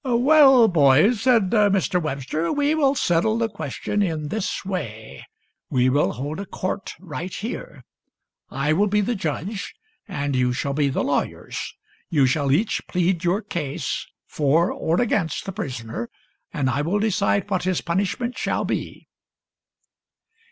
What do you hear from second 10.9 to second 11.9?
WEBSTER AND THE WOODCHUCK 65 lawyers.